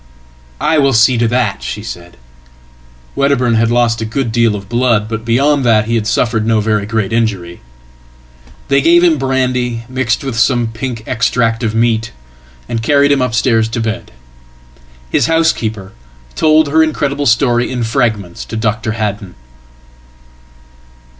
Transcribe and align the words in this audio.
""I 0.59 0.79
will 0.79 0.93
see 0.93 1.15
to 1.19 1.27
that," 1.27 1.61
she 1.61 1.83
said. 1.83 2.17
Wedderburn 3.15 3.53
had 3.53 3.69
lost 3.69 4.01
a 4.01 4.03
good 4.05 4.31
deal 4.31 4.55
of 4.55 4.67
blood, 4.67 5.07
but 5.07 5.23
beyond 5.23 5.63
that 5.63 5.85
he 5.85 5.93
had 5.93 6.07
sufferedno 6.07 6.59
very 6.59 6.87
great 6.87 7.13
injury. 7.13 7.61
They 8.67 8.81
gave 8.81 9.03
him 9.03 9.19
brandy 9.19 9.85
mixed 9.87 10.23
with 10.23 10.39
some 10.39 10.69
pink 10.69 11.03
extract 11.05 11.61
ofmeat, 11.61 12.09
and 12.67 12.81
carried 12.81 13.11
him 13.11 13.21
upstairs 13.21 13.69
to 13.69 13.79
bed. 13.79 14.11
His 15.11 15.27
housekeeper 15.27 15.91
told 16.33 16.69
her 16.69 16.79
incrediblestory 16.79 17.69
in 17.69 17.83
fragments 17.83 18.43
to 18.45 18.57
Dr. 18.57 18.93
Haddon. 18.93 19.35